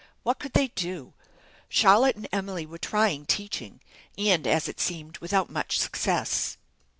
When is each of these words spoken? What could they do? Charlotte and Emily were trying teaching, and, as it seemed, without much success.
What 0.23 0.39
could 0.39 0.53
they 0.53 0.69
do? 0.69 1.13
Charlotte 1.69 2.15
and 2.15 2.27
Emily 2.31 2.65
were 2.65 2.79
trying 2.79 3.27
teaching, 3.27 3.81
and, 4.17 4.47
as 4.47 4.67
it 4.67 4.79
seemed, 4.79 5.19
without 5.19 5.51
much 5.51 5.77
success. 5.77 6.57